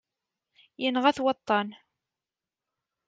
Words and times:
Yenɣa-t 0.81 1.23
waṭṭan. 1.23 1.67